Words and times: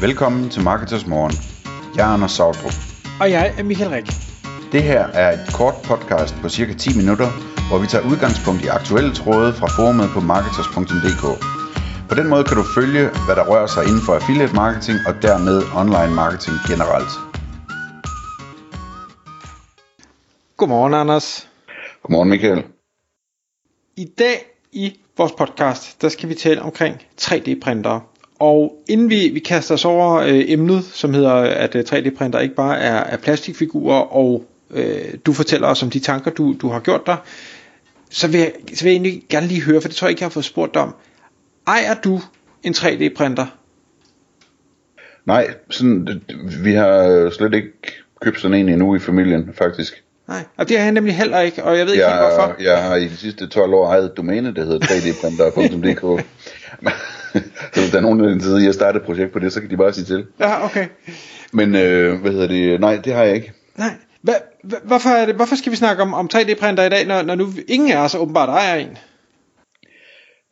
Velkommen 0.00 0.50
til 0.50 0.62
Marketers 0.62 1.06
Morgen. 1.06 1.34
Jeg 1.96 2.08
er 2.08 2.12
Anders 2.14 2.32
Sautrup. 2.32 2.76
Og 3.20 3.30
jeg 3.30 3.54
er 3.58 3.62
Michael 3.62 3.90
Rik. 3.90 4.08
Det 4.72 4.82
her 4.82 5.02
er 5.22 5.28
et 5.32 5.44
kort 5.58 5.74
podcast 5.90 6.34
på 6.42 6.48
cirka 6.48 6.72
10 6.74 6.96
minutter, 7.00 7.28
hvor 7.68 7.78
vi 7.82 7.86
tager 7.86 8.04
udgangspunkt 8.10 8.60
i 8.64 8.68
aktuelle 8.78 9.12
tråde 9.20 9.50
fra 9.60 9.68
forumet 9.76 10.08
på 10.14 10.20
marketers.dk. 10.32 11.24
På 12.08 12.14
den 12.18 12.26
måde 12.32 12.44
kan 12.44 12.56
du 12.60 12.64
følge, 12.78 13.04
hvad 13.26 13.36
der 13.38 13.44
rører 13.50 13.70
sig 13.74 13.82
inden 13.88 14.02
for 14.06 14.12
affiliate 14.18 14.54
marketing 14.54 14.98
og 15.08 15.14
dermed 15.26 15.56
online 15.82 16.14
marketing 16.22 16.56
generelt. 16.70 17.12
Godmorgen, 20.58 20.94
Anders. 20.94 21.28
Godmorgen 22.02 22.28
Michael. 22.28 22.60
I 23.96 24.06
dag 24.18 24.36
i 24.72 24.86
vores 25.16 25.32
podcast, 25.32 26.02
der 26.02 26.08
skal 26.08 26.28
vi 26.28 26.34
tale 26.34 26.62
omkring 26.62 26.94
3D-printere. 27.20 28.00
Og 28.38 28.82
inden 28.88 29.10
vi, 29.10 29.28
vi 29.28 29.40
kaster 29.40 29.74
os 29.74 29.84
over 29.84 30.14
øh, 30.14 30.44
emnet, 30.46 30.84
som 30.84 31.14
hedder, 31.14 31.32
at 31.34 31.74
øh, 31.74 31.84
3D-printer 31.88 32.38
ikke 32.38 32.54
bare 32.54 32.78
er, 32.78 32.96
er 32.96 33.16
plastikfigurer, 33.16 34.00
og 34.00 34.44
øh, 34.70 35.14
du 35.26 35.32
fortæller 35.32 35.68
os 35.68 35.82
om 35.82 35.90
de 35.90 35.98
tanker, 35.98 36.30
du, 36.30 36.56
du 36.60 36.68
har 36.68 36.80
gjort 36.80 37.06
dig, 37.06 37.16
så 38.10 38.28
vil, 38.28 38.40
jeg, 38.40 38.52
så 38.74 38.84
vil 38.84 38.90
jeg 38.90 38.96
egentlig 38.96 39.22
gerne 39.28 39.46
lige 39.46 39.62
høre, 39.62 39.80
for 39.80 39.88
det 39.88 39.96
tror 39.96 40.06
jeg 40.06 40.10
ikke, 40.10 40.22
jeg 40.22 40.26
har 40.26 40.30
fået 40.30 40.44
spurgt 40.44 40.74
dig 40.74 40.82
om. 40.82 40.94
Ejer 41.66 41.94
du 41.94 42.20
en 42.62 42.72
3D-printer? 42.72 43.46
Nej, 45.26 45.54
sådan, 45.70 46.22
vi 46.62 46.72
har 46.72 47.30
slet 47.30 47.54
ikke 47.54 47.72
købt 48.20 48.40
sådan 48.40 48.56
en 48.56 48.68
endnu 48.68 48.94
i 48.94 48.98
familien, 48.98 49.50
faktisk. 49.54 50.04
Nej, 50.28 50.44
og 50.56 50.68
det 50.68 50.76
har 50.76 50.84
jeg 50.84 50.92
nemlig 50.92 51.16
heller 51.16 51.40
ikke, 51.40 51.64
og 51.64 51.78
jeg 51.78 51.86
ved 51.86 51.92
ikke 51.92 52.06
jeg, 52.06 52.14
helt 52.14 52.34
hvorfor. 52.34 52.62
Jeg 52.62 52.82
har 52.82 52.96
i 52.96 53.04
de 53.04 53.16
sidste 53.16 53.46
12 53.46 53.74
år 53.74 53.88
ejet 53.88 54.04
et 54.04 54.16
domæne, 54.16 54.54
der 54.54 54.64
hedder 54.64 54.86
3dprinter.dk. 54.86 56.00
så 57.74 57.80
hvis 57.80 57.90
der 57.90 57.96
er 57.96 58.02
nogen, 58.02 58.20
der 58.20 58.38
sidder 58.40 58.58
i 58.58 58.66
at 58.66 58.74
starte 58.74 58.96
et 58.96 59.04
projekt 59.04 59.32
på 59.32 59.38
det, 59.38 59.52
så 59.52 59.60
kan 59.60 59.70
de 59.70 59.76
bare 59.76 59.92
sige 59.92 60.04
til. 60.04 60.26
Ja, 60.40 60.64
okay. 60.64 60.86
Men 61.52 61.74
øh, 61.74 62.20
hvad 62.20 62.32
hedder 62.32 62.48
det? 62.48 62.80
Nej, 62.80 62.96
det 62.96 63.14
har 63.14 63.22
jeg 63.22 63.34
ikke. 63.34 63.52
Nej. 63.78 63.90
Hva, 64.22 64.32
hva, 64.62 64.76
hvorfor, 64.84 65.10
er 65.10 65.26
det, 65.26 65.34
hvorfor 65.34 65.56
skal 65.56 65.72
vi 65.72 65.76
snakke 65.76 66.02
om, 66.02 66.14
om 66.14 66.28
3D-printer 66.34 66.82
i 66.82 66.88
dag, 66.88 67.06
når, 67.06 67.22
når 67.22 67.34
nu 67.34 67.46
ingen 67.68 67.92
af 67.92 68.04
os 68.04 68.14
åbenbart 68.14 68.48
ejer 68.48 68.76
en? 68.76 68.98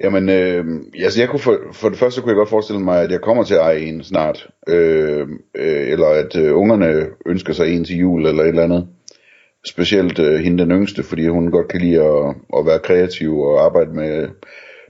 Jamen, 0.04 0.28
øh, 0.28 0.64
altså 1.04 1.20
jeg 1.20 1.28
kunne 1.28 1.40
for, 1.40 1.58
for 1.72 1.88
det 1.88 1.98
første 1.98 2.20
kunne 2.20 2.30
jeg 2.30 2.36
godt 2.36 2.48
forestille 2.48 2.80
mig, 2.80 3.02
at 3.02 3.10
jeg 3.10 3.20
kommer 3.20 3.44
til 3.44 3.54
at 3.54 3.60
eje 3.60 3.78
en 3.78 4.04
snart. 4.04 4.48
Øh, 4.68 5.28
øh, 5.56 5.88
eller 5.88 6.06
at 6.06 6.36
øh, 6.36 6.56
ungerne 6.56 7.06
ønsker 7.26 7.52
sig 7.52 7.76
en 7.76 7.84
til 7.84 7.96
jul 7.96 8.26
eller 8.26 8.42
et 8.42 8.48
eller 8.48 8.62
andet. 8.62 8.88
Specielt 9.66 10.18
øh, 10.18 10.40
hende 10.40 10.62
den 10.62 10.72
yngste, 10.72 11.02
fordi 11.02 11.26
hun 11.26 11.50
godt 11.50 11.68
kan 11.68 11.80
lide 11.80 12.02
at, 12.02 12.34
at 12.58 12.66
være 12.66 12.78
kreativ 12.78 13.38
og 13.38 13.64
arbejde 13.64 13.92
med 13.92 14.28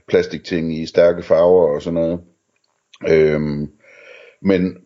plastikting 0.07 0.77
i 0.77 0.85
stærke 0.85 1.23
farver 1.23 1.75
og 1.75 1.81
sådan 1.81 1.93
noget. 1.93 2.19
Øhm, 3.09 3.69
men 4.41 4.77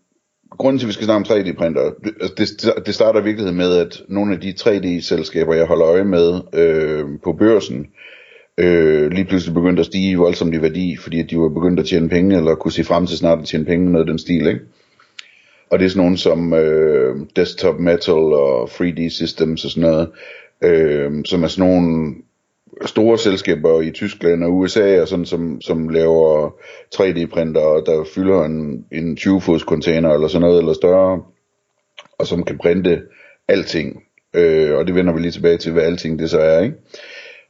grunden 0.50 0.80
til, 0.80 0.86
at 0.86 0.88
vi 0.88 0.94
skal 0.94 1.06
snakke 1.06 1.32
om 1.32 1.38
3D-printer, 1.38 1.82
altså, 2.22 2.34
det, 2.38 2.86
det 2.86 2.96
starter 2.96 3.22
i 3.22 3.24
virkeligheden 3.24 3.58
med, 3.58 3.78
at 3.78 4.02
nogle 4.10 4.34
af 4.34 4.42
de 4.42 4.54
3D-selskaber, 4.62 5.54
jeg 5.54 5.66
holder 5.66 5.88
øje 5.88 6.04
med 6.04 6.42
øh, 6.54 7.06
på 7.24 7.34
børsen, 7.34 7.88
øh, 8.58 9.12
lige 9.12 9.26
pludselig 9.26 9.54
begyndte 9.54 9.80
at 9.80 9.86
stige 9.86 10.18
voldsomt 10.18 10.56
i 10.56 10.62
værdi, 10.62 10.98
fordi 10.98 11.24
de 11.24 11.38
var 11.38 11.50
begyndt 11.50 11.80
at 11.80 11.86
tjene 11.86 12.10
penge, 12.10 12.38
eller 12.38 12.56
kunne 12.56 12.72
se 12.72 12.84
frem 12.84 13.08
til 13.08 13.18
snart 13.18 13.40
at 13.40 13.46
tjene 13.46 13.66
penge, 13.66 13.92
noget 13.92 14.06
af 14.06 14.10
den 14.10 14.20
stil, 14.20 14.48
ikke? 14.48 14.62
Og 15.72 15.80
det 15.80 15.86
er 15.86 15.90
sådan 15.90 16.02
nogle 16.02 16.18
som 16.18 16.54
øh, 16.54 17.16
Desktop 17.36 17.80
Metal 17.80 18.14
og 18.14 18.64
3D 18.64 19.10
Systems 19.10 19.66
og 19.66 19.72
sådan 19.72 19.90
noget, 19.90 20.10
øh, 20.64 21.12
som 21.26 21.44
er 21.44 21.48
sådan 21.48 21.70
nogle 21.70 22.16
store 22.86 23.18
selskaber 23.18 23.82
i 23.82 23.92
Tyskland 23.92 24.44
og 24.44 24.54
USA, 24.58 25.02
og 25.02 25.08
sådan, 25.08 25.26
som, 25.26 25.62
som 25.62 25.90
laver 25.90 26.50
3D-printer, 26.96 27.84
der 27.86 28.04
fylder 28.16 28.44
en, 28.44 28.86
en 28.92 29.18
20-fods 29.18 29.62
container 29.62 30.14
eller 30.14 30.28
sådan 30.28 30.42
noget, 30.42 30.60
eller 30.60 30.74
større, 30.74 31.24
og 32.20 32.28
som 32.28 32.44
kan 32.44 32.58
printe 32.58 33.02
alting. 33.48 34.04
Øh, 34.36 34.78
og 34.78 34.88
det 34.88 34.96
vender 34.96 35.14
vi 35.14 35.20
lige 35.20 35.32
tilbage 35.32 35.58
til, 35.58 35.72
hvad 35.72 35.84
alting 35.84 36.20
det 36.20 36.30
så 36.30 36.40
er, 36.40 36.62
ikke? 36.62 36.76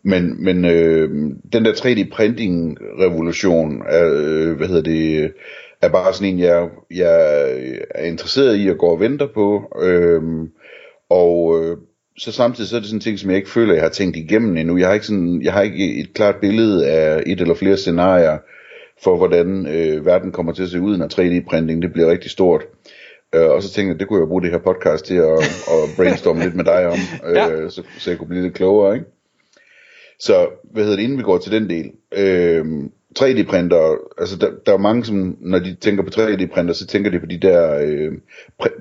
Men, 0.03 0.43
men 0.43 0.65
øh, 0.65 1.09
den 1.53 1.65
der 1.65 1.73
3D-printing 1.73 2.77
revolution 2.99 3.81
er, 3.89 4.11
øh, 4.13 4.57
hvad 4.57 4.67
hedder 4.67 4.81
det, 4.81 5.33
er 5.81 5.89
bare 5.89 6.13
sådan 6.13 6.33
en, 6.33 6.39
jeg, 6.39 6.69
jeg 6.91 7.41
er 7.95 8.03
interesseret 8.03 8.55
i 8.55 8.67
at 8.67 8.77
gå 8.77 8.85
og 8.85 8.99
venter 8.99 9.27
på. 9.33 9.73
Øh, 9.81 10.21
og 11.09 11.61
øh, 11.61 11.77
så 12.17 12.31
samtidig 12.31 12.69
så 12.69 12.75
er 12.75 12.79
det 12.79 12.89
sådan 12.89 12.97
en 12.97 13.01
ting, 13.01 13.19
som 13.19 13.29
jeg 13.29 13.37
ikke 13.37 13.49
føler, 13.49 13.73
jeg 13.73 13.83
har 13.83 13.89
tænkt 13.89 14.17
igennem 14.17 14.57
endnu. 14.57 14.77
Jeg 14.77 14.87
har 14.87 14.93
ikke, 14.93 15.05
sådan, 15.05 15.41
jeg 15.41 15.53
har 15.53 15.61
ikke 15.61 15.99
et 15.99 16.13
klart 16.13 16.35
billede 16.41 16.87
af 16.87 17.23
et 17.25 17.41
eller 17.41 17.53
flere 17.53 17.77
scenarier 17.77 18.37
for, 19.03 19.17
hvordan 19.17 19.67
øh, 19.67 20.05
verden 20.05 20.31
kommer 20.31 20.53
til 20.53 20.63
at 20.63 20.69
se 20.69 20.81
ud, 20.81 20.97
når 20.97 21.07
3D-printing 21.07 21.81
det 21.81 21.93
bliver 21.93 22.11
rigtig 22.11 22.31
stort. 22.31 22.61
Øh, 23.35 23.49
og 23.49 23.63
så 23.63 23.73
tænkte 23.73 23.91
jeg, 23.91 23.99
det 23.99 24.07
kunne 24.07 24.19
jeg 24.19 24.27
bruge 24.27 24.41
det 24.41 24.51
her 24.51 24.57
podcast 24.57 25.05
til 25.05 25.15
at, 25.15 25.39
at 25.67 25.89
brainstorme 25.95 26.43
lidt 26.43 26.55
med 26.55 26.65
dig 26.65 26.87
om, 26.87 26.97
øh, 27.27 27.35
ja. 27.35 27.69
så, 27.69 27.83
så 27.97 28.09
jeg 28.09 28.17
kunne 28.17 28.27
blive 28.27 28.43
lidt 28.43 28.53
klogere, 28.53 28.93
ikke? 28.93 29.05
Så, 30.19 30.47
hvad 30.71 30.83
hedder 30.83 30.97
det, 30.97 31.03
inden 31.03 31.17
vi 31.17 31.23
går 31.23 31.37
til 31.37 31.51
den 31.51 31.69
del, 31.69 31.91
øh, 32.17 32.65
3D-printer, 33.19 33.97
altså 34.17 34.37
der, 34.37 34.51
der 34.65 34.73
er 34.73 34.77
mange, 34.77 35.05
som, 35.05 35.37
når 35.39 35.59
de 35.59 35.75
tænker 35.75 36.03
på 36.03 36.09
3D-printer, 36.09 36.73
så 36.73 36.87
tænker 36.87 37.11
de 37.11 37.19
på 37.19 37.25
de 37.25 37.37
der 37.37 37.79
øh, 37.79 38.11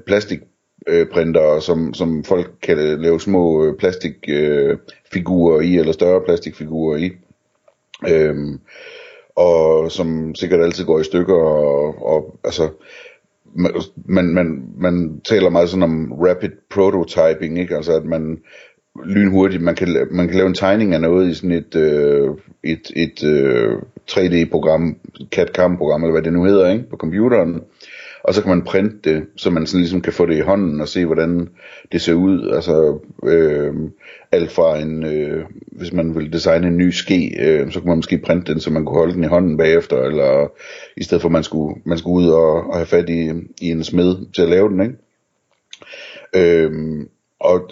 plastikprinter, 0.07 1.55
øh, 1.55 1.63
som, 1.63 1.95
som 1.95 2.25
folk 2.25 2.51
kan 2.63 3.01
lave 3.03 3.21
små 3.21 3.65
øh, 3.65 3.79
plastikfigurer 3.79 5.59
øh, 5.59 5.65
i, 5.65 5.79
eller 5.79 5.93
større 5.93 6.25
plastikfigurer 6.25 6.97
i. 6.97 7.11
Øh, 8.09 8.37
og 9.37 9.93
som 9.93 10.35
sikkert 10.35 10.61
altid 10.61 10.85
går 10.85 11.01
i 11.01 11.05
stykker, 11.05 11.35
og, 11.35 12.07
og 12.07 12.39
altså, 12.45 12.69
man, 14.05 14.35
man, 14.35 14.65
man 14.77 15.21
taler 15.25 15.51
meget 15.51 15.69
sådan 15.69 15.83
om 15.83 16.13
rapid 16.13 16.51
prototyping, 16.71 17.59
ikke? 17.59 17.77
Altså 17.77 17.93
at 17.93 18.05
man 18.05 18.39
lynhurtigt, 19.05 19.63
man 19.63 19.75
kan, 19.75 20.09
man 20.11 20.29
kan 20.29 20.37
lave 20.37 20.47
en 20.47 20.55
tegning 20.55 20.95
af 20.95 21.01
noget 21.01 21.31
i 21.31 21.35
sådan 21.35 21.53
et, 21.53 21.77
øh, 21.77 22.31
et, 22.65 22.91
et 22.97 23.25
øh, 23.25 23.79
3D-program, 24.13 24.97
CAD-CAM-program, 25.35 26.03
eller 26.03 26.13
hvad 26.13 26.23
det 26.23 26.33
nu 26.33 26.45
hedder, 26.45 26.71
ikke? 26.71 26.91
på 26.91 26.97
computeren. 26.97 27.61
Og 28.23 28.35
så 28.35 28.43
kan 28.43 28.51
man 28.51 28.63
printe 28.63 28.97
det, 29.05 29.27
så 29.37 29.51
man 29.51 29.67
sådan 29.67 29.81
ligesom 29.81 30.01
kan 30.01 30.13
få 30.13 30.27
det 30.27 30.37
i 30.37 30.41
hånden 30.41 30.81
og 30.81 30.89
se, 30.89 31.07
hvordan 31.07 31.49
det 31.93 32.01
ser 32.01 32.15
ud. 32.15 32.51
Altså 32.51 32.99
øh, 33.27 33.75
alt 34.33 34.53
fra 34.53 34.79
en, 34.79 35.05
øh, 35.05 35.45
hvis 35.67 35.93
man 35.93 36.15
vil 36.15 36.33
designe 36.33 36.67
en 36.67 36.77
ny 36.77 36.91
ske, 36.91 37.37
øh, 37.41 37.73
så 37.73 37.81
kunne 37.81 37.89
man 37.89 37.99
måske 37.99 38.19
printe 38.19 38.53
den, 38.53 38.61
så 38.61 38.71
man 38.71 38.85
kunne 38.85 38.99
holde 38.99 39.15
den 39.15 39.25
i 39.25 39.27
hånden 39.27 39.57
bagefter, 39.57 40.03
eller 40.03 40.53
i 40.97 41.05
stedet 41.05 41.23
for 41.23 41.29
at 41.29 41.33
man 41.33 41.45
skulle, 41.45 41.81
man 41.85 41.99
skulle 41.99 42.27
ud 42.27 42.33
og, 42.33 42.71
og 42.71 42.75
have 42.75 42.87
fat 42.87 43.09
i, 43.09 43.31
i 43.61 43.71
en 43.71 43.85
smed 43.85 44.33
til 44.35 44.43
at 44.43 44.49
lave 44.49 44.69
den, 44.69 44.81
ikke? 44.81 44.97
Øh, 46.35 46.73
og 47.41 47.71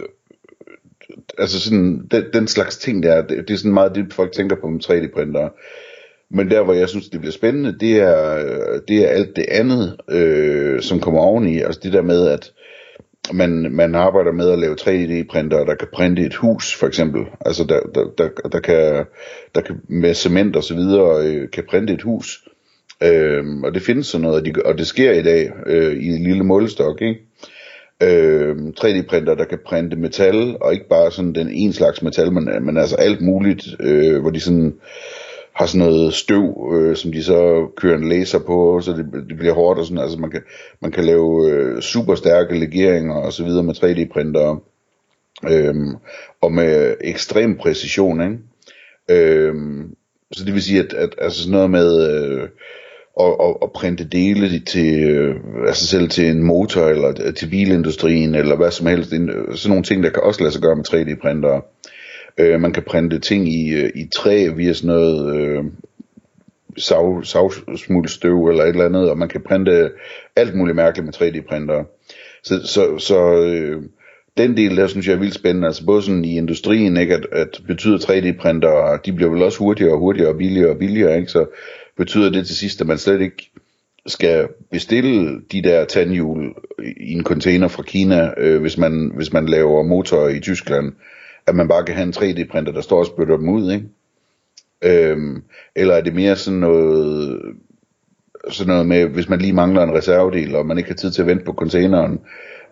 altså 1.39 1.61
sådan, 1.61 2.09
den, 2.11 2.25
den 2.33 2.47
slags 2.47 2.77
ting 2.77 3.03
der, 3.03 3.23
det, 3.23 3.49
det 3.49 3.55
er 3.55 3.59
sådan 3.59 3.75
meget 3.75 3.95
det, 3.95 4.13
folk 4.13 4.33
tænker 4.33 4.57
på 4.57 4.69
med 4.69 4.81
3D-printere. 4.85 5.51
Men 6.31 6.51
der, 6.51 6.63
hvor 6.63 6.75
jeg 6.75 6.89
synes, 6.89 7.09
det 7.09 7.21
bliver 7.21 7.33
spændende, 7.33 7.79
det 7.81 7.97
er, 7.97 8.81
det 8.89 8.97
er 8.99 9.09
alt 9.09 9.37
det 9.37 9.45
andet, 9.49 9.97
øh, 10.11 10.83
som 10.83 11.01
kommer 11.01 11.21
oveni. 11.21 11.59
Altså 11.59 11.81
det 11.83 11.93
der 11.93 12.03
med, 12.03 12.29
at 12.29 12.53
man, 13.33 13.69
man 13.73 13.95
arbejder 13.95 14.33
med 14.33 14.51
at 14.51 14.59
lave 14.59 14.77
3D-printer, 14.81 15.65
der 15.65 15.75
kan 15.75 15.89
printe 15.93 16.23
et 16.23 16.35
hus, 16.35 16.75
for 16.75 16.87
eksempel. 16.87 17.23
Altså 17.41 17.65
der, 17.65 17.81
der, 17.95 18.05
der, 18.19 18.49
der, 18.53 18.61
kan, 18.61 19.05
der 19.55 19.61
kan 19.61 19.81
med 19.89 20.15
cement 20.15 20.57
og 20.57 20.65
så 20.65 20.75
videre, 20.75 21.27
øh, 21.27 21.51
kan 21.51 21.65
printe 21.69 21.93
et 21.93 22.03
hus. 22.03 22.45
Øh, 23.03 23.45
og 23.65 23.75
det 23.75 23.83
findes 23.83 24.07
sådan 24.07 24.23
noget, 24.23 24.41
og, 24.41 24.47
de, 24.47 24.53
og 24.65 24.79
det 24.79 24.87
sker 24.87 25.13
i 25.13 25.23
dag 25.23 25.51
øh, 25.67 25.97
i 25.97 26.07
en 26.07 26.23
lille 26.23 26.45
målestok, 26.45 27.03
ikke? 27.03 27.21
øh, 28.03 28.57
3D-printer, 28.81 29.35
der 29.35 29.45
kan 29.45 29.59
printe 29.67 29.97
metal, 29.97 30.57
og 30.61 30.73
ikke 30.73 30.89
bare 30.89 31.11
sådan 31.11 31.35
den 31.35 31.49
en 31.51 31.73
slags 31.73 32.03
metal, 32.03 32.33
men, 32.33 32.49
men 32.63 32.77
altså 32.77 32.97
alt 32.97 33.21
muligt, 33.21 33.67
øh, 33.81 34.21
hvor 34.21 34.31
de 34.31 34.41
sådan 34.41 34.75
har 35.59 35.67
sådan 35.67 35.87
noget 35.87 36.15
støv, 36.15 36.73
øh, 36.75 36.97
som 36.97 37.13
de 37.13 37.23
så 37.25 37.67
kører 37.77 37.97
en 37.97 38.09
laser 38.09 38.39
på, 38.39 38.81
så 38.81 38.93
det, 38.93 39.29
det 39.29 39.37
bliver 39.39 39.55
hårdt 39.55 39.79
og 39.79 39.85
sådan, 39.85 40.03
altså 40.03 40.19
man 40.19 40.31
kan, 40.31 40.43
man 40.83 40.91
kan 40.91 41.05
lave 41.05 41.51
øh, 41.51 41.81
super 41.81 42.15
stærke 42.15 42.59
legeringer 42.59 43.15
og 43.15 43.33
så 43.33 43.45
videre 43.45 43.63
med 43.63 43.75
3D-printer, 43.75 44.61
Øhm, 45.51 45.97
og 46.41 46.53
med 46.53 46.95
ekstrem 47.01 47.57
præcision, 47.57 48.21
ikke? 48.21 48.39
Øhm, 49.11 49.95
så 50.33 50.45
det 50.45 50.55
vil 50.55 50.63
sige, 50.63 50.81
at, 50.81 50.93
at 50.93 51.15
altså 51.19 51.39
sådan 51.39 51.53
noget 51.53 51.71
med, 51.71 52.11
øh, 52.11 52.49
at, 53.21 53.35
at, 53.41 53.57
at 53.63 53.73
printe 53.73 54.05
dele 54.05 54.61
til, 54.61 55.11
øh, 55.11 55.37
altså 55.67 55.87
selv 55.87 56.09
til 56.09 56.27
en 56.27 56.43
motor, 56.43 56.83
eller 56.83 57.33
til 57.33 57.51
bilindustrien, 57.51 58.35
eller 58.35 58.57
hvad 58.57 58.71
som 58.71 58.87
helst. 58.87 59.11
Sådan 59.11 59.69
nogle 59.69 59.83
ting, 59.83 60.03
der 60.03 60.11
kan 60.11 60.23
også 60.23 60.41
lade 60.43 60.53
sig 60.53 60.63
gøre 60.63 60.77
med 60.77 60.85
3D-printere. 60.89 61.57
Øh, 61.57 61.98
Øh, 62.39 62.61
man 62.61 62.73
kan 62.73 62.83
printe 62.83 63.19
ting 63.19 63.49
i, 63.49 63.75
øh, 63.75 63.91
i 63.95 64.09
træ 64.15 64.49
via 64.49 64.73
sådan 64.73 64.89
noget 64.89 65.37
øh, 65.37 65.65
sav, 66.77 67.25
savsmuldstøv 67.25 68.49
eller 68.49 68.65
et 68.65 68.69
eller 68.69 68.85
andet, 68.85 69.11
og 69.11 69.19
man 69.19 69.29
kan 69.29 69.41
printe 69.41 69.91
alt 70.37 70.55
muligt 70.55 70.77
mærkeligt 70.77 71.05
med 71.05 71.15
3D-printere. 71.15 71.85
Så, 72.43 72.67
så, 72.67 72.99
så 72.99 73.43
øh, 73.43 73.83
den 74.37 74.57
del 74.57 74.77
der 74.77 74.87
synes 74.87 75.07
jeg 75.07 75.15
er 75.15 75.19
vildt 75.19 75.35
spændende, 75.35 75.67
altså 75.67 75.87
både 75.87 76.03
sådan 76.03 76.25
i 76.25 76.37
industrien, 76.37 76.97
ikke, 76.97 77.15
at, 77.15 77.27
at 77.33 77.61
betyder 77.67 77.99
3D-printere, 77.99 78.99
de 79.05 79.13
bliver 79.13 79.31
vel 79.31 79.43
også 79.43 79.59
hurtigere 79.59 79.93
og 79.93 79.99
hurtigere 79.99 80.31
og 80.31 80.39
billigere 80.39 80.71
og 80.71 80.79
billigere, 80.79 81.17
ikke, 81.17 81.31
så 81.31 81.47
betyder 81.97 82.31
det 82.31 82.47
til 82.47 82.57
sidst, 82.57 82.81
at 82.81 82.87
man 82.87 82.99
slet 82.99 83.21
ikke 83.21 83.51
skal 84.07 84.49
bestille 84.71 85.41
de 85.53 85.63
der 85.63 85.85
tandhjul 85.85 86.55
i 86.97 87.13
en 87.13 87.25
container 87.25 87.69
fra 87.69 87.83
Kina, 87.83 88.31
øh, 88.37 88.61
hvis, 88.61 88.79
man, 88.79 89.13
hvis 89.15 89.33
man 89.33 89.47
laver 89.47 89.83
motorer 89.83 90.29
i 90.29 90.41
Tyskland, 90.41 90.93
at 91.49 91.55
man 91.55 91.69
bare 91.69 91.85
kan 91.85 91.95
have 91.95 92.07
en 92.07 92.15
3D-printer, 92.17 92.73
der 92.73 92.81
står 92.81 92.99
og 92.99 93.07
spytter 93.07 93.37
dem 93.37 93.49
ud, 93.49 93.73
ikke? 93.73 93.87
Øhm, 94.85 95.43
eller 95.77 95.95
er 95.95 96.01
det 96.01 96.15
mere 96.15 96.37
sådan 96.37 96.59
noget, 96.59 97.41
sådan 98.51 98.69
noget 98.69 98.87
med, 98.87 99.07
hvis 99.07 99.29
man 99.29 99.39
lige 99.39 99.53
mangler 99.53 99.83
en 99.83 99.95
reservedel, 99.95 100.55
og 100.55 100.67
man 100.67 100.79
ikke 100.79 100.91
har 100.91 100.95
tid 100.95 101.11
til 101.11 101.23
at 101.23 101.29
vente 101.29 101.45
på 101.45 101.53
containeren, 101.53 102.21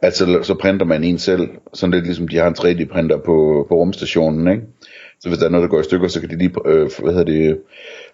at 0.02 0.16
så, 0.16 0.42
så 0.42 0.54
printer 0.54 0.86
man 0.86 1.04
en 1.04 1.18
selv, 1.18 1.48
sådan 1.72 1.90
lidt 1.90 2.04
ligesom 2.04 2.28
de 2.28 2.36
har 2.36 2.48
en 2.48 2.54
3D-printer 2.58 3.16
på, 3.16 3.66
på 3.68 3.74
rumstationen, 3.74 4.52
ikke? 4.52 4.62
Så 5.20 5.28
hvis 5.28 5.38
der 5.38 5.46
er 5.46 5.50
noget, 5.50 5.62
der 5.62 5.68
går 5.68 5.80
i 5.80 5.84
stykker, 5.84 6.08
så 6.08 6.20
kan 6.20 6.30
de 6.30 6.38
lige, 6.38 6.54
øh, 6.66 6.90
hvad 7.02 7.12
hedder 7.12 7.24
det, 7.24 7.58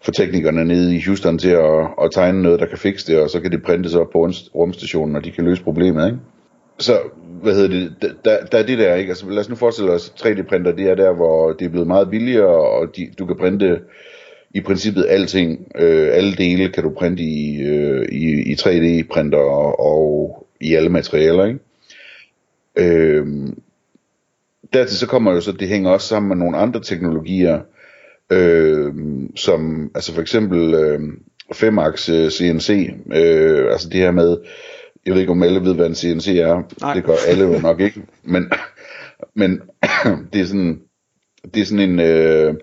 få 0.03 0.11
teknikerne 0.11 0.65
nede 0.65 0.97
i 0.97 1.03
Houston 1.07 1.39
til 1.39 1.51
at, 1.51 1.87
at 2.03 2.11
tegne 2.13 2.43
noget, 2.43 2.61
der 2.61 2.67
kan 2.67 2.79
fikse 2.79 3.13
det, 3.13 3.21
og 3.21 3.31
så 3.31 3.41
kan 3.41 3.53
det 3.53 3.63
printes 3.63 3.95
op 3.95 4.11
på 4.11 4.19
rumstationen, 4.55 5.17
og 5.17 5.25
de 5.25 5.31
kan 5.31 5.45
løse 5.45 5.63
problemet, 5.63 6.07
ikke? 6.07 6.19
Så, 6.79 7.01
hvad 7.43 7.55
hedder 7.55 7.69
det, 7.69 8.15
der, 8.25 8.45
der 8.45 8.59
er 8.59 8.63
det 8.63 8.79
der, 8.79 8.95
ikke? 8.95 9.11
Altså 9.11 9.31
lad 9.31 9.39
os 9.39 9.49
nu 9.49 9.57
forestille 9.57 9.93
os, 9.93 10.13
3D-printer, 10.21 10.73
det 10.73 10.91
er 10.91 10.95
der, 10.95 11.13
hvor 11.13 11.53
det 11.53 11.65
er 11.65 11.69
blevet 11.69 11.87
meget 11.87 12.11
billigere, 12.11 12.71
og 12.71 12.97
de, 12.97 13.11
du 13.19 13.27
kan 13.27 13.37
printe 13.37 13.81
i 14.55 14.61
princippet 14.61 15.07
alting, 15.09 15.67
øh, 15.79 16.09
alle 16.13 16.35
dele 16.35 16.69
kan 16.69 16.83
du 16.83 16.91
printe 16.91 17.23
i, 17.23 17.63
øh, 17.63 18.09
i, 18.13 18.53
i 18.53 18.55
3D-printer 18.55 19.39
og, 19.39 19.81
og 19.81 20.47
i 20.61 20.75
alle 20.75 20.89
materialer, 20.89 21.45
ikke? 21.45 21.59
Øh, 22.77 23.27
dertil 24.73 24.97
så 24.97 25.07
kommer 25.07 25.33
jo 25.33 25.41
så, 25.41 25.53
det 25.53 25.69
hænger 25.69 25.91
også 25.91 26.09
sammen 26.09 26.29
med 26.29 26.37
nogle 26.37 26.57
andre 26.57 26.81
teknologier, 26.81 27.61
øh, 28.33 28.93
som 29.37 29.91
altså 29.95 30.15
for 30.15 30.21
eksempel 30.21 30.75
øh, 30.75 31.01
5-aks 31.53 32.11
CNC, 32.31 32.91
øh, 33.13 33.21
øh, 33.21 33.73
altså 33.73 33.89
det 33.89 34.01
her 34.01 34.11
med, 34.11 34.37
jeg 35.07 35.15
ved 35.15 35.21
ikke 35.21 35.33
om 35.33 35.43
alle 35.43 35.61
ved, 35.61 35.75
hvad 35.75 35.87
en 35.87 35.95
CNC 35.95 36.29
er, 36.29 36.63
Nej. 36.81 36.95
det 36.95 37.05
gør 37.05 37.15
alle 37.29 37.45
jo 37.45 37.61
nok 37.61 37.81
ikke, 37.81 38.03
men, 38.23 38.53
men 39.35 39.61
det 40.33 40.41
er 40.41 40.45
sådan, 40.45 40.81
det 41.55 41.61
er 41.61 41.67
sådan 41.67 41.91
en, 41.91 42.01
øh, 42.01 42.55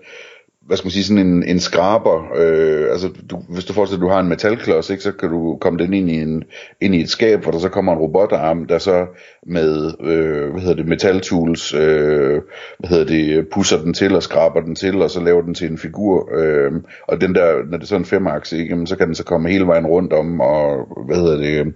hvad 0.70 0.76
skal 0.76 0.86
man 0.86 0.92
sige, 0.92 1.04
sådan 1.04 1.26
en, 1.26 1.42
en 1.42 1.60
skraber, 1.60 2.24
øh, 2.36 2.90
altså 2.90 3.08
du, 3.30 3.42
hvis 3.48 3.64
du 3.64 3.72
forestiller, 3.72 4.04
at 4.04 4.08
du 4.08 4.12
har 4.12 4.20
en 4.20 4.28
metalklods, 4.28 4.90
ikke, 4.90 5.02
så 5.02 5.12
kan 5.12 5.28
du 5.28 5.58
komme 5.60 5.78
den 5.78 5.94
ind 5.94 6.10
i, 6.10 6.22
en, 6.22 6.44
ind 6.80 6.94
i 6.94 7.00
et 7.00 7.10
skab, 7.10 7.42
hvor 7.42 7.52
der 7.52 7.58
så 7.58 7.68
kommer 7.68 7.92
en 7.92 7.98
robotarm, 7.98 8.66
der 8.66 8.78
så 8.78 9.06
med, 9.46 9.92
øh, 10.00 10.50
hvad 10.50 10.60
hedder 10.60 10.76
det, 10.76 10.86
metaltools, 10.86 11.74
øh, 11.74 12.40
hvad 12.78 12.88
hedder 12.88 13.04
det, 13.04 13.48
pusser 13.48 13.82
den 13.82 13.94
til 13.94 14.16
og 14.16 14.22
skraber 14.22 14.60
den 14.60 14.74
til, 14.74 15.02
og 15.02 15.10
så 15.10 15.20
laver 15.20 15.42
den 15.42 15.54
til 15.54 15.70
en 15.70 15.78
figur, 15.78 16.28
øh, 16.38 16.72
og 17.08 17.20
den 17.20 17.34
der, 17.34 17.54
når 17.70 17.76
det 17.76 17.84
er 17.84 17.88
sådan 17.88 18.00
en 18.00 18.06
femakse, 18.06 18.58
ikke, 18.58 18.86
så 18.86 18.96
kan 18.96 19.06
den 19.06 19.14
så 19.14 19.24
komme 19.24 19.50
hele 19.50 19.66
vejen 19.66 19.86
rundt 19.86 20.12
om, 20.12 20.40
og 20.40 20.88
hvad 21.06 21.16
hedder 21.16 21.36
det, 21.36 21.74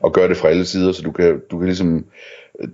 og 0.00 0.12
gøre 0.12 0.28
det 0.28 0.36
fra 0.36 0.48
alle 0.48 0.64
sider, 0.64 0.92
så 0.92 1.02
du 1.02 1.12
kan, 1.12 1.40
du 1.50 1.58
kan 1.58 1.66
ligesom, 1.66 2.04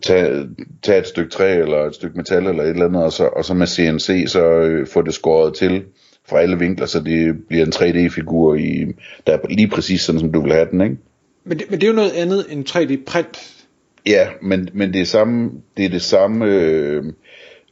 tage, 0.03 0.49
tage 0.83 0.99
et 0.99 1.07
stykke 1.07 1.31
træ 1.31 1.59
eller 1.59 1.85
et 1.85 1.95
stykke 1.95 2.17
metal 2.17 2.47
eller 2.47 2.63
et 2.63 2.69
eller 2.69 2.87
andet, 2.87 3.05
og 3.05 3.13
så, 3.13 3.25
og 3.25 3.45
så 3.45 3.55
med 3.55 3.67
CNC 3.67 4.25
så 4.27 4.45
øh, 4.45 4.87
få 4.87 5.03
det 5.03 5.15
skåret 5.15 5.55
til 5.55 5.85
fra 6.29 6.41
alle 6.41 6.59
vinkler, 6.59 6.87
så 6.87 7.01
det 7.01 7.47
bliver 7.49 7.67
en 7.67 7.73
3D-figur, 7.73 8.55
i, 8.55 8.87
der 9.27 9.33
er 9.33 9.39
lige 9.49 9.69
præcis 9.69 10.01
sådan, 10.01 10.21
som 10.21 10.33
du 10.33 10.43
vil 10.43 10.53
have 10.53 10.69
den, 10.71 10.81
ikke? 10.81 10.97
Men 11.45 11.59
det, 11.59 11.71
men 11.71 11.81
det 11.81 11.87
er 11.87 11.91
jo 11.91 11.97
noget 11.97 12.13
andet 12.13 12.47
end 12.51 12.69
3D-print. 12.69 13.67
Ja, 14.07 14.29
men, 14.43 14.69
men 14.75 14.93
det, 14.93 15.01
er 15.01 15.05
samme, 15.05 15.51
det 15.77 15.85
er 15.85 15.89
det 15.89 16.03
samme 16.03 16.47
øh, 16.47 17.05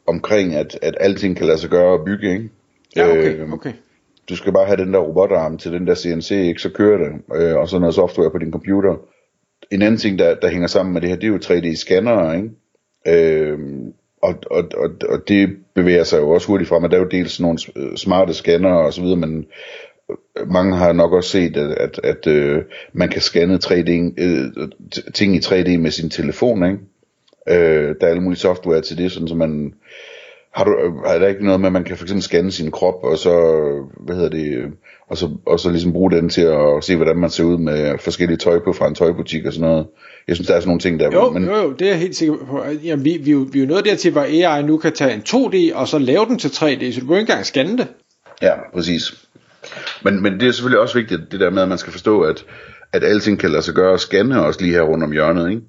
omkring, 0.06 0.54
at, 0.54 0.78
at 0.82 0.94
alting 1.00 1.37
kan 1.37 1.46
lade 1.46 1.58
sig 1.58 1.70
gøre 1.70 1.99
og 1.99 2.04
bygge, 2.04 2.32
ikke? 2.32 2.49
Ja, 2.96 3.11
okay, 3.11 3.38
øh, 3.38 3.52
okay. 3.52 3.72
Du 4.28 4.37
skal 4.37 4.52
bare 4.52 4.66
have 4.66 4.76
den 4.76 4.94
der 4.94 5.00
robotarm 5.00 5.58
til 5.58 5.72
den 5.72 5.87
der 5.87 5.94
CNC, 5.94 6.31
ikke? 6.31 6.62
Så 6.62 6.70
kører 6.70 6.99
det, 6.99 7.37
øh, 7.37 7.56
og 7.56 7.69
så 7.69 7.78
noget 7.78 7.94
software 7.94 8.31
på 8.31 8.38
din 8.38 8.52
computer 8.52 8.96
en 9.70 9.82
anden 9.82 9.98
ting, 9.98 10.18
der, 10.18 10.34
der 10.34 10.48
hænger 10.48 10.66
sammen 10.66 10.92
med 10.92 11.00
det 11.00 11.08
her, 11.08 11.16
det 11.16 11.24
er 11.24 11.28
jo 11.28 11.38
3D-scannere, 11.38 12.36
ikke? 12.36 12.50
Øhm, 13.06 13.92
og, 14.22 14.34
og, 14.50 14.64
og, 14.76 14.90
og 15.08 15.28
det 15.28 15.56
bevæger 15.74 16.04
sig 16.04 16.18
jo 16.18 16.30
også 16.30 16.46
hurtigt 16.46 16.68
frem, 16.68 16.84
og 16.84 16.90
der 16.90 16.96
er 16.96 17.00
jo 17.00 17.08
dels 17.08 17.40
nogle 17.40 17.58
øh, 17.76 17.96
smarte 17.96 18.34
scanner 18.34 18.74
og 18.74 18.92
så 18.92 19.02
videre, 19.02 19.16
men 19.16 19.46
øh, 20.10 20.50
mange 20.50 20.76
har 20.76 20.92
nok 20.92 21.12
også 21.12 21.30
set, 21.30 21.56
at, 21.56 21.70
at, 21.78 22.00
at 22.04 22.26
øh, 22.26 22.62
man 22.92 23.08
kan 23.08 23.20
scanne 23.20 23.58
3D, 23.64 23.90
øh, 24.18 24.68
ting 25.14 25.34
i 25.36 25.38
3D 25.38 25.78
med 25.78 25.90
sin 25.90 26.10
telefon, 26.10 26.64
ikke? 26.64 26.78
Øh, 27.48 27.94
der 28.00 28.06
er 28.06 28.10
alle 28.10 28.22
mulige 28.22 28.40
software 28.40 28.80
til 28.80 28.98
det, 28.98 29.12
sådan 29.12 29.28
så 29.28 29.34
man 29.34 29.74
har 30.54 30.64
du, 30.64 30.70
er 31.04 31.18
der 31.18 31.28
ikke 31.28 31.44
noget 31.44 31.60
med, 31.60 31.68
at 31.68 31.72
man 31.72 31.84
kan 31.84 31.96
fx 31.96 32.10
scanne 32.20 32.52
sin 32.52 32.70
krop, 32.70 33.04
og 33.04 33.18
så, 33.18 33.32
hvad 34.00 34.16
hedder 34.16 34.30
det, 34.30 34.72
og 35.08 35.16
så, 35.16 35.30
og 35.46 35.60
så 35.60 35.70
ligesom 35.70 35.92
bruge 35.92 36.10
den 36.10 36.28
til 36.28 36.42
at 36.42 36.84
se, 36.84 36.96
hvordan 36.96 37.16
man 37.16 37.30
ser 37.30 37.44
ud 37.44 37.58
med 37.58 37.98
forskellige 37.98 38.38
tøj 38.38 38.58
på 38.58 38.72
fra 38.72 38.88
en 38.88 38.94
tøjbutik 38.94 39.46
og 39.46 39.52
sådan 39.52 39.68
noget. 39.68 39.86
Jeg 40.28 40.36
synes, 40.36 40.48
der 40.48 40.54
er 40.54 40.60
sådan 40.60 40.68
nogle 40.68 40.80
ting 40.80 41.00
der. 41.00 41.10
Jo, 41.12 41.30
men... 41.30 41.44
jo, 41.44 41.56
jo, 41.56 41.72
det 41.72 41.86
er 41.86 41.90
jeg 41.90 41.98
helt 41.98 42.16
sikker 42.16 42.34
på. 42.34 42.64
Jamen, 42.84 43.04
vi, 43.04 43.10
vi, 43.22 43.34
vi 43.34 43.58
er 43.58 43.62
jo 43.62 43.68
nået 43.68 43.84
dertil, 43.84 44.12
hvor 44.12 44.22
AI 44.22 44.62
nu 44.62 44.78
kan 44.78 44.92
tage 44.92 45.14
en 45.14 45.22
2D, 45.28 45.76
og 45.78 45.88
så 45.88 45.98
lave 45.98 46.26
den 46.26 46.38
til 46.38 46.48
3D, 46.48 46.92
så 46.92 47.00
du 47.00 47.06
kan 47.06 47.16
ikke 47.16 47.20
engang 47.20 47.46
scanne 47.46 47.78
det. 47.78 47.86
Ja, 48.42 48.52
præcis. 48.74 49.28
Men, 50.02 50.22
men 50.22 50.40
det 50.40 50.48
er 50.48 50.52
selvfølgelig 50.52 50.80
også 50.80 50.98
vigtigt, 50.98 51.20
det 51.32 51.40
der 51.40 51.50
med, 51.50 51.62
at 51.62 51.68
man 51.68 51.78
skal 51.78 51.92
forstå, 51.92 52.20
at, 52.20 52.44
at 52.92 53.04
alting 53.04 53.38
kan 53.38 53.50
lade 53.50 53.62
sig 53.62 53.74
gøre 53.74 53.92
og 53.92 54.00
scanne 54.00 54.44
også 54.44 54.60
lige 54.62 54.72
her 54.72 54.82
rundt 54.82 55.04
om 55.04 55.12
hjørnet, 55.12 55.50
ikke? 55.50 55.62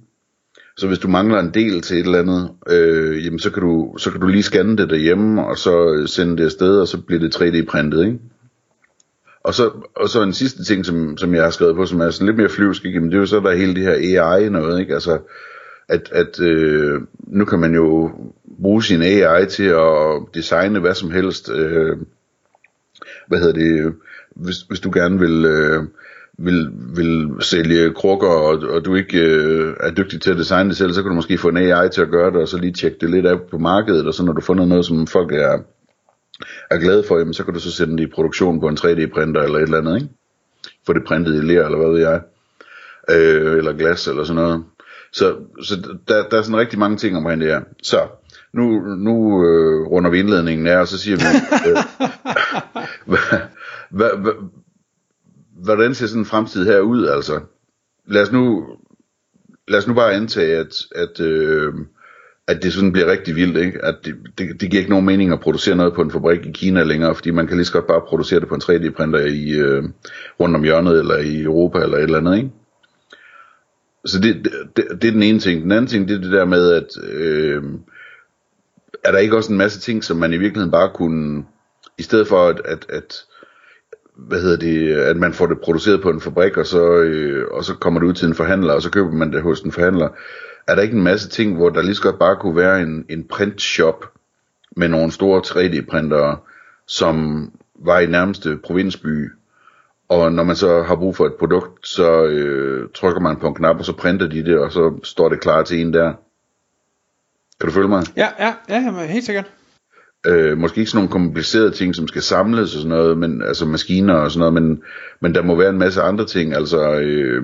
Så 0.79 0.87
hvis 0.87 0.99
du 0.99 1.07
mangler 1.07 1.39
en 1.39 1.53
del 1.53 1.81
til 1.81 1.97
et 1.97 2.05
eller 2.05 2.19
andet, 2.19 2.51
øh, 2.69 3.25
jamen 3.25 3.39
så 3.39 3.51
kan, 3.51 3.63
du, 3.63 3.97
så 3.97 4.11
kan 4.11 4.21
du 4.21 4.27
lige 4.27 4.43
scanne 4.43 4.77
det 4.77 4.89
derhjemme, 4.89 5.45
og 5.45 5.57
så 5.57 5.93
øh, 5.93 6.07
sende 6.07 6.37
det 6.37 6.45
afsted, 6.45 6.81
og 6.81 6.87
så 6.87 7.01
bliver 7.01 7.19
det 7.19 7.35
3D-printet, 7.35 8.05
ikke? 8.05 8.19
Og 9.43 9.53
så, 9.53 9.71
og 9.95 10.09
så 10.09 10.23
en 10.23 10.33
sidste 10.33 10.63
ting, 10.63 10.85
som, 10.85 11.17
som 11.17 11.33
jeg 11.33 11.43
har 11.43 11.49
skrevet 11.49 11.75
på, 11.75 11.85
som 11.85 12.01
er 12.01 12.09
sådan 12.09 12.25
lidt 12.25 12.37
mere 12.37 12.49
flyvsk, 12.49 12.85
ikke? 12.85 12.95
Jamen, 12.95 13.09
det 13.09 13.15
er 13.15 13.19
jo 13.19 13.25
så, 13.25 13.39
der 13.39 13.49
er 13.49 13.55
hele 13.55 13.75
det 13.75 13.83
her 13.83 14.23
AI 14.31 14.49
noget, 14.49 14.79
ikke? 14.79 14.93
Altså, 14.93 15.19
at, 15.87 16.09
at 16.11 16.39
øh, 16.39 17.01
nu 17.27 17.45
kan 17.45 17.59
man 17.59 17.75
jo 17.75 18.11
bruge 18.61 18.83
sin 18.83 19.01
AI 19.01 19.45
til 19.45 19.63
at 19.63 20.21
designe 20.33 20.79
hvad 20.79 20.95
som 20.95 21.11
helst. 21.11 21.51
Øh, 21.51 21.97
hvad 23.27 23.39
hedder 23.39 23.53
det? 23.53 23.93
Hvis, 24.35 24.61
hvis 24.61 24.79
du 24.79 24.91
gerne 24.93 25.19
vil... 25.19 25.45
Øh, 25.45 25.83
vil, 26.39 26.69
vil 26.95 27.31
sælge 27.39 27.93
krukker, 27.93 28.27
og, 28.27 28.59
og 28.69 28.85
du 28.85 28.95
ikke 28.95 29.19
øh, 29.19 29.73
er 29.79 29.91
dygtig 29.91 30.21
til 30.21 30.31
at 30.31 30.37
designe 30.37 30.69
det 30.69 30.77
selv, 30.77 30.93
så 30.93 31.01
kan 31.01 31.09
du 31.09 31.15
måske 31.15 31.37
få 31.37 31.49
en 31.49 31.57
AI 31.57 31.89
til 31.89 32.01
at 32.01 32.09
gøre 32.09 32.31
det, 32.31 32.41
og 32.41 32.47
så 32.47 32.57
lige 32.57 32.73
tjekke 32.73 32.97
det 33.01 33.09
lidt 33.09 33.25
af 33.25 33.41
på 33.51 33.57
markedet, 33.57 34.07
og 34.07 34.13
så 34.13 34.23
når 34.25 34.33
du 34.33 34.41
fundet 34.41 34.67
noget, 34.67 34.85
som 34.85 35.07
folk 35.07 35.31
er, 35.31 35.57
er 36.71 36.79
glade 36.79 37.03
for, 37.07 37.17
jamen, 37.17 37.33
så 37.33 37.43
kan 37.43 37.53
du 37.53 37.59
så 37.59 37.71
sætte 37.71 37.93
det 37.93 38.03
i 38.03 38.11
produktion 38.15 38.59
på 38.59 38.67
en 38.67 38.77
3D-printer 38.77 39.41
eller 39.41 39.57
et 39.57 39.63
eller 39.63 39.77
andet, 39.77 39.95
ikke? 39.95 40.09
Få 40.85 40.93
det 40.93 41.03
printet 41.07 41.35
i 41.35 41.45
ler, 41.45 41.65
eller 41.65 41.77
hvad 41.77 41.89
ved 41.89 41.99
jeg, 41.99 42.21
øh, 43.09 43.57
eller 43.57 43.73
glas, 43.73 44.07
eller 44.07 44.23
sådan 44.23 44.43
noget. 44.43 44.63
Så, 45.11 45.35
så 45.63 45.75
der, 46.07 46.23
der 46.29 46.37
er 46.37 46.41
sådan 46.41 46.59
rigtig 46.59 46.79
mange 46.79 46.97
ting 46.97 47.17
omkring 47.17 47.41
det 47.41 47.49
her. 47.49 47.61
Så, 47.83 48.07
nu, 48.53 48.79
nu 48.95 49.45
øh, 49.45 49.87
runder 49.87 50.09
vi 50.09 50.19
indledningen 50.19 50.67
af, 50.67 50.79
og 50.79 50.87
så 50.87 50.97
siger 50.97 51.17
vi, 51.17 51.23
øh, 51.69 51.77
hvad, 53.05 53.39
hvad, 53.89 54.09
hvad, 54.17 54.33
hvordan 55.63 55.95
ser 55.95 56.07
sådan 56.07 56.21
en 56.21 56.25
fremtid 56.25 56.65
her 56.65 56.79
ud, 56.79 57.07
altså? 57.07 57.39
Lad 58.07 58.21
os 58.21 58.31
nu, 58.31 58.65
lad 59.67 59.79
os 59.79 59.87
nu 59.87 59.93
bare 59.93 60.13
antage, 60.13 60.57
at, 60.57 60.75
at, 60.95 61.19
øh, 61.19 61.73
at 62.47 62.63
det 62.63 62.73
sådan 62.73 62.91
bliver 62.91 63.11
rigtig 63.11 63.35
vildt, 63.35 63.57
ikke? 63.57 63.85
At 63.85 63.95
det, 64.05 64.15
det, 64.37 64.61
det 64.61 64.69
giver 64.71 64.81
ikke 64.81 64.89
nogen 64.89 65.05
mening 65.05 65.31
at 65.33 65.39
producere 65.39 65.75
noget 65.75 65.93
på 65.93 66.01
en 66.01 66.11
fabrik 66.11 66.45
i 66.45 66.51
Kina 66.51 66.83
længere, 66.83 67.15
fordi 67.15 67.31
man 67.31 67.47
kan 67.47 67.57
lige 67.57 67.65
så 67.65 67.73
godt 67.73 67.87
bare 67.87 68.01
producere 68.07 68.39
det 68.39 68.47
på 68.47 68.55
en 68.55 68.61
3D-printer 68.61 69.19
i, 69.19 69.51
øh, 69.51 69.83
rundt 70.39 70.55
om 70.55 70.63
hjørnet, 70.63 70.99
eller 70.99 71.17
i 71.17 71.41
Europa, 71.41 71.79
eller 71.79 71.97
et 71.97 72.03
eller 72.03 72.17
andet, 72.17 72.37
ikke? 72.37 72.49
Så 74.05 74.19
det, 74.19 74.47
det, 74.75 74.85
det 75.01 75.07
er 75.07 75.11
den 75.11 75.23
ene 75.23 75.39
ting. 75.39 75.63
Den 75.63 75.71
anden 75.71 75.87
ting, 75.87 76.07
det 76.07 76.15
er 76.17 76.21
det 76.21 76.31
der 76.31 76.45
med, 76.45 76.71
at 76.71 77.03
øh, 77.03 77.63
er 79.03 79.11
der 79.11 79.17
ikke 79.17 79.35
også 79.35 79.51
en 79.51 79.57
masse 79.57 79.79
ting, 79.79 80.03
som 80.03 80.17
man 80.17 80.33
i 80.33 80.37
virkeligheden 80.37 80.71
bare 80.71 80.91
kunne, 80.93 81.45
i 81.97 82.03
stedet 82.03 82.27
for 82.27 82.47
at, 82.47 82.61
at, 82.65 82.85
at 82.89 83.15
hvad 84.27 84.41
hedder 84.41 84.57
det, 84.57 84.93
at 84.93 85.17
man 85.17 85.33
får 85.33 85.47
det 85.47 85.59
produceret 85.59 86.01
på 86.01 86.09
en 86.09 86.21
fabrik, 86.21 86.57
og 86.57 86.65
så, 86.65 87.01
øh, 87.01 87.47
og 87.51 87.63
så 87.63 87.75
kommer 87.75 87.99
det 87.99 88.07
ud 88.07 88.13
til 88.13 88.27
en 88.27 88.35
forhandler, 88.35 88.73
og 88.73 88.81
så 88.81 88.91
køber 88.91 89.11
man 89.11 89.33
det 89.33 89.41
hos 89.41 89.61
en 89.61 89.71
forhandler. 89.71 90.09
Er 90.67 90.75
der 90.75 90.81
ikke 90.81 90.97
en 90.97 91.03
masse 91.03 91.29
ting, 91.29 91.55
hvor 91.55 91.69
der 91.69 91.81
lige 91.81 91.95
så 91.95 92.01
godt 92.01 92.19
bare 92.19 92.35
kunne 92.35 92.55
være 92.55 92.81
en, 92.81 93.05
en 93.09 93.23
printshop 93.23 94.05
med 94.75 94.87
nogle 94.87 95.11
store 95.11 95.41
3D-printere, 95.45 96.37
som 96.87 97.45
var 97.75 97.99
i 97.99 98.05
nærmeste 98.05 98.57
provinsby, 98.63 99.29
og 100.09 100.31
når 100.31 100.43
man 100.43 100.55
så 100.55 100.83
har 100.83 100.95
brug 100.95 101.15
for 101.15 101.25
et 101.25 101.33
produkt, 101.39 101.87
så 101.87 102.23
øh, 102.23 102.89
trykker 102.95 103.21
man 103.21 103.35
på 103.37 103.47
en 103.47 103.55
knap, 103.55 103.79
og 103.79 103.85
så 103.85 103.93
printer 103.93 104.27
de 104.27 104.45
det, 104.45 104.59
og 104.59 104.71
så 104.71 104.99
står 105.03 105.29
det 105.29 105.41
klar 105.41 105.63
til 105.63 105.81
en 105.81 105.93
der. 105.93 106.13
Kan 107.59 107.69
du 107.69 107.71
følge 107.71 107.87
mig? 107.87 108.03
Ja, 108.17 108.27
ja, 108.39 108.53
ja, 108.69 109.05
helt 109.05 109.25
sikkert. 109.25 109.51
Øh, 110.27 110.57
måske 110.57 110.79
ikke 110.79 110.91
sådan 110.91 110.97
nogle 110.97 111.11
komplicerede 111.11 111.71
ting, 111.71 111.95
som 111.95 112.07
skal 112.07 112.21
samles 112.21 112.75
og 112.75 112.81
sådan 112.81 112.89
noget, 112.89 113.17
men, 113.17 113.41
altså 113.41 113.65
maskiner 113.65 114.13
og 114.13 114.31
sådan 114.31 114.39
noget, 114.39 114.53
men, 114.53 114.81
men 115.21 115.35
der 115.35 115.41
må 115.41 115.55
være 115.55 115.69
en 115.69 115.77
masse 115.77 116.01
andre 116.01 116.25
ting, 116.25 116.53
altså, 116.53 116.99
øh, 116.99 117.43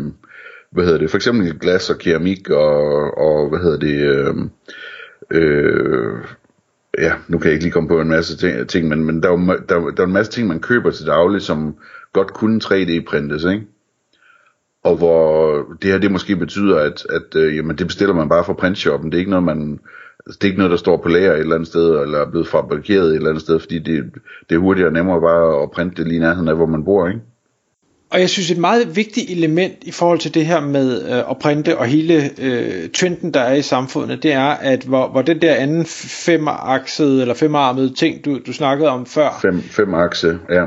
hvad 0.72 0.86
hedder 0.86 1.00
det, 1.00 1.10
for 1.10 1.17
eksempel 1.17 1.60
glas 1.60 1.89
og 1.89 1.98
keramik 1.98 2.50
og, 2.50 3.17
og 3.17 3.50
hvad 3.50 3.60
hedder 3.60 3.79
det, 3.79 4.00
øh, 4.00 4.36
øh, 5.32 6.13
ja, 6.98 7.13
nu 7.27 7.38
kan 7.38 7.46
jeg 7.46 7.53
ikke 7.53 7.65
lige 7.65 7.74
komme 7.74 7.89
på 7.89 8.01
en 8.01 8.10
masse 8.10 8.38
ting, 8.38 8.70
ting 8.70 8.88
men, 8.88 9.05
men 9.05 9.24
der, 9.24 9.29
er 9.29 9.39
jo, 9.39 9.60
der, 9.70 9.91
der 9.91 10.03
er 10.03 10.08
en 10.08 10.13
masse 10.13 10.32
ting, 10.32 10.48
man 10.48 10.60
køber 10.60 10.91
til 10.91 11.05
daglig, 11.05 11.41
som 11.41 11.75
godt 12.13 12.34
kunne 12.34 12.62
3D-printes, 12.63 13.46
ikke? 13.46 13.65
og 14.86 14.98
hvor 14.98 15.63
det 15.82 15.91
her 15.91 15.98
det 15.98 16.12
måske 16.12 16.36
betyder, 16.36 16.79
at, 16.79 17.05
at 17.10 17.36
øh, 17.36 17.55
jamen, 17.55 17.77
det 17.77 17.88
bestiller 17.88 18.15
man 18.15 18.29
bare 18.29 18.44
fra 18.44 18.53
printshoppen. 18.53 19.12
Det 19.12 19.17
er 19.17 19.20
ikke 19.20 19.32
noget, 19.32 19.46
man, 19.46 19.79
det 20.27 20.44
er 20.44 20.46
ikke 20.46 20.58
noget, 20.58 20.72
der 20.72 20.77
står 20.77 20.98
på 20.98 21.10
lager 21.10 21.34
et 21.34 21.39
eller 21.39 21.55
andet 21.55 21.67
sted, 21.67 22.01
eller 22.01 22.20
er 22.20 22.29
blevet 22.29 22.48
fabrikeret 22.48 23.10
et 23.10 23.15
eller 23.15 23.29
andet 23.29 23.44
sted, 23.44 23.60
fordi 23.60 23.79
det, 23.79 24.03
det 24.50 24.55
er 24.55 24.60
hurtigere 24.60 24.89
og 24.89 24.94
nemmere 24.94 25.22
bare 25.22 25.63
at 25.63 25.72
printe 25.72 26.03
det 26.03 26.08
lige 26.08 26.20
nærheden 26.20 26.48
af, 26.48 26.55
hvor 26.55 26.65
man 26.65 26.86
bor, 26.86 27.08
ikke? 27.08 27.20
Og 28.10 28.20
jeg 28.20 28.29
synes 28.29 28.51
et 28.51 28.58
meget 28.58 28.96
vigtigt 28.96 29.29
element 29.29 29.74
i 29.82 29.91
forhold 29.91 30.20
til 30.20 30.34
det 30.34 30.46
her 30.46 30.60
med 30.60 31.01
øh, 31.10 31.29
at 31.29 31.38
printe 31.39 31.77
og 31.77 31.86
hele 31.86 32.29
øh, 32.41 32.89
trenden 32.89 33.34
der 33.34 33.39
er 33.39 33.53
i 33.53 33.62
samfundet, 33.62 34.24
det 34.24 34.34
er 34.34 34.46
at 34.46 34.84
hvor, 34.84 35.08
hvor 35.08 35.22
den 35.22 35.41
der 35.41 35.53
anden 35.53 35.86
femaksede 36.25 37.22
eller 37.22 37.34
femarmede 37.34 37.94
ting 37.94 38.25
du, 38.25 38.39
du 38.48 38.53
snakkede 38.53 38.89
om 38.89 39.05
før. 39.05 39.39
Fem, 39.41 39.62
fem 39.62 39.94
akse, 39.94 40.39
ja. 40.50 40.65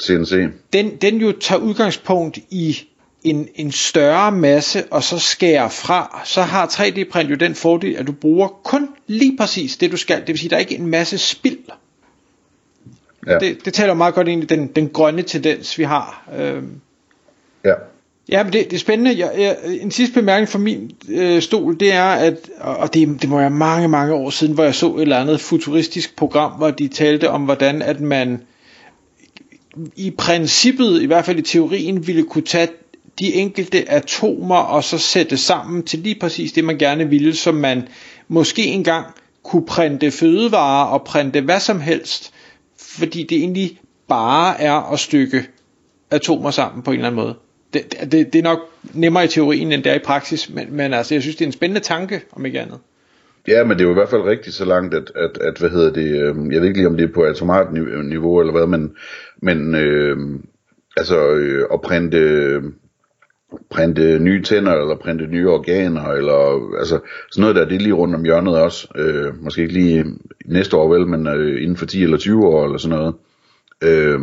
CNC. 0.00 0.48
Den, 0.72 0.96
den 0.96 1.16
jo 1.16 1.32
tager 1.40 1.60
udgangspunkt 1.60 2.38
i 2.50 2.76
en, 3.24 3.48
en 3.54 3.72
større 3.72 4.32
masse 4.32 4.84
og 4.90 5.02
så 5.02 5.18
skærer 5.18 5.68
fra, 5.68 6.22
så 6.24 6.42
har 6.42 6.66
3D-print 6.66 7.30
jo 7.30 7.34
den 7.34 7.54
fordel, 7.54 7.96
at 7.96 8.06
du 8.06 8.12
bruger 8.12 8.48
kun 8.48 8.88
lige 9.06 9.36
præcis 9.36 9.76
det 9.76 9.92
du 9.92 9.96
skal. 9.96 10.20
Det 10.20 10.28
vil 10.28 10.38
sige, 10.38 10.46
at 10.46 10.50
der 10.50 10.56
er 10.56 10.60
ikke 10.60 10.78
en 10.78 10.86
masse 10.86 11.18
spild. 11.18 11.58
Ja. 13.26 13.38
Det, 13.38 13.64
det 13.64 13.74
taler 13.74 13.94
meget 13.94 14.14
godt 14.14 14.28
ind 14.28 14.42
i 14.42 14.46
den, 14.46 14.66
den 14.66 14.88
grønne 14.88 15.22
tendens, 15.22 15.78
vi 15.78 15.84
har. 15.84 16.28
Øhm. 16.38 16.80
Ja. 17.64 17.72
Ja, 18.28 18.42
men 18.42 18.52
det, 18.52 18.64
det 18.64 18.72
er 18.76 18.80
spændende. 18.80 19.18
Jeg, 19.18 19.32
jeg, 19.38 19.56
en 19.80 19.90
sidste 19.90 20.14
bemærkning 20.14 20.48
fra 20.48 20.58
min 20.58 20.90
øh, 21.08 21.42
stol, 21.42 21.80
det 21.80 21.92
er, 21.92 22.04
at, 22.04 22.50
og 22.60 22.94
det, 22.94 23.22
det 23.22 23.28
må 23.28 23.38
være 23.38 23.50
mange, 23.50 23.88
mange 23.88 24.14
år 24.14 24.30
siden, 24.30 24.54
hvor 24.54 24.64
jeg 24.64 24.74
så 24.74 24.94
et 24.94 25.02
eller 25.02 25.18
andet 25.18 25.40
futuristisk 25.40 26.16
program, 26.16 26.52
hvor 26.52 26.70
de 26.70 26.88
talte 26.88 27.30
om, 27.30 27.42
hvordan 27.44 27.82
at 27.82 28.00
man 28.00 28.42
i 29.96 30.10
princippet, 30.10 31.02
i 31.02 31.06
hvert 31.06 31.24
fald 31.24 31.38
i 31.38 31.42
teorien, 31.42 32.06
ville 32.06 32.22
kunne 32.22 32.44
tage 32.44 32.68
de 33.18 33.34
enkelte 33.34 33.90
atomer 33.90 34.56
og 34.56 34.84
så 34.84 34.98
sætte 34.98 35.36
sammen 35.36 35.82
til 35.82 35.98
lige 35.98 36.16
præcis 36.20 36.52
det, 36.52 36.64
man 36.64 36.78
gerne 36.78 37.08
ville, 37.08 37.34
så 37.34 37.52
man 37.52 37.88
måske 38.28 38.64
engang 38.64 39.06
kunne 39.42 39.66
printe 39.66 40.10
fødevarer 40.10 40.86
og 40.86 41.04
printe 41.04 41.40
hvad 41.40 41.60
som 41.60 41.80
helst, 41.80 42.34
fordi 42.78 43.22
det 43.22 43.38
egentlig 43.38 43.78
bare 44.08 44.60
er 44.60 44.92
at 44.92 45.00
stykke 45.00 45.46
atomer 46.10 46.50
sammen 46.50 46.82
på 46.82 46.90
en 46.90 46.96
eller 46.96 47.06
anden 47.06 47.22
måde. 47.22 47.34
Det, 47.72 48.12
det, 48.12 48.32
det 48.32 48.38
er 48.38 48.42
nok 48.42 48.58
nemmere 48.94 49.24
i 49.24 49.28
teorien, 49.28 49.72
end 49.72 49.82
det 49.82 49.92
er 49.92 49.96
i 49.96 50.04
praksis, 50.04 50.50
men, 50.50 50.72
men 50.76 50.94
altså, 50.94 51.14
jeg 51.14 51.22
synes, 51.22 51.36
det 51.36 51.44
er 51.44 51.48
en 51.48 51.52
spændende 51.52 51.80
tanke, 51.80 52.22
om 52.32 52.46
ikke 52.46 52.60
andet. 52.60 52.78
Ja, 53.48 53.64
men 53.64 53.70
det 53.70 53.80
er 53.80 53.84
jo 53.84 53.90
i 53.90 53.94
hvert 53.94 54.08
fald 54.08 54.22
rigtigt 54.22 54.56
så 54.56 54.64
langt, 54.64 54.94
at, 54.94 55.12
at, 55.16 55.38
at 55.38 55.58
hvad 55.58 55.70
hedder 55.70 55.92
det, 55.92 56.06
øh, 56.06 56.52
jeg 56.52 56.60
ved 56.60 56.68
ikke 56.68 56.78
lige, 56.78 56.88
om 56.88 56.96
det 56.96 57.04
er 57.08 57.14
på 57.14 57.22
atomart 57.22 57.72
niveau 58.04 58.40
eller 58.40 58.52
hvad, 58.52 58.66
men, 58.66 58.96
men 59.42 59.74
øh, 59.74 60.16
altså 60.96 61.28
øh, 61.28 61.66
at 61.72 61.80
printe, 61.80 62.18
øhm, 62.18 62.74
printe 63.70 64.18
nye 64.18 64.42
tænder, 64.42 64.72
eller 64.72 64.96
printe 64.96 65.26
nye 65.26 65.48
organer, 65.50 66.08
eller 66.08 66.70
altså 66.78 67.00
sådan 67.30 67.40
noget 67.40 67.56
der, 67.56 67.64
det 67.64 67.74
er 67.74 67.80
lige 67.80 67.92
rundt 67.92 68.14
om 68.14 68.24
hjørnet 68.24 68.56
også. 68.58 68.88
Øh, 68.96 69.42
måske 69.42 69.62
ikke 69.62 69.74
lige 69.74 70.04
næste 70.44 70.76
år 70.76 70.94
vel, 70.94 71.06
men 71.06 71.26
øh, 71.26 71.62
inden 71.62 71.76
for 71.76 71.86
10 71.86 72.02
eller 72.02 72.16
20 72.16 72.46
år, 72.46 72.64
eller 72.64 72.78
sådan 72.78 72.98
noget. 72.98 73.14
Øh, 73.82 74.20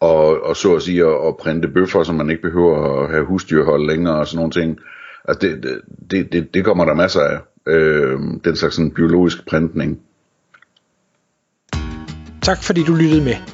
og, 0.00 0.42
og 0.42 0.56
så 0.56 0.74
at 0.74 0.82
sige 0.82 1.06
at, 1.06 1.26
at 1.26 1.36
printe 1.36 1.68
bøffer, 1.68 2.02
så 2.02 2.12
man 2.12 2.30
ikke 2.30 2.42
behøver 2.42 3.02
at 3.02 3.10
have 3.10 3.24
husdyrhold 3.24 3.86
længere 3.86 4.14
og 4.14 4.26
sådan 4.26 4.36
nogle 4.36 4.52
ting. 4.52 4.78
Altså 5.28 5.48
det, 5.48 5.80
det, 6.10 6.32
det, 6.32 6.54
det 6.54 6.64
kommer 6.64 6.84
der 6.84 6.94
masser 6.94 7.20
af. 7.20 7.38
Øh, 7.66 8.18
den 8.44 8.56
slags 8.56 8.74
sådan 8.74 8.90
biologisk 8.90 9.46
printning. 9.46 10.00
Tak 12.42 12.62
fordi 12.62 12.82
du 12.82 12.94
lyttede 12.94 13.24
med. 13.24 13.53